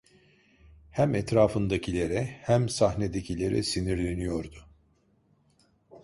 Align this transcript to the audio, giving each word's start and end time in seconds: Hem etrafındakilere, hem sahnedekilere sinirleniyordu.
Hem 0.91 1.15
etrafındakilere, 1.15 2.23
hem 2.41 2.69
sahnedekilere 2.69 3.63
sinirleniyordu. 3.63 4.65